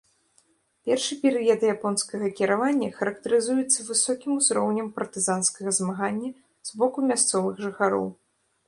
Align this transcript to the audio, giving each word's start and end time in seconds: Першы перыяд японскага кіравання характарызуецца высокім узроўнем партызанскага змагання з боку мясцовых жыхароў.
Першы 0.87 1.17
перыяд 1.25 1.65
японскага 1.73 2.31
кіравання 2.39 2.89
характарызуецца 2.97 3.87
высокім 3.91 4.31
узроўнем 4.41 4.87
партызанскага 4.97 5.69
змагання 5.81 6.29
з 6.73 6.83
боку 6.83 6.99
мясцовых 7.15 7.55
жыхароў. 7.69 8.07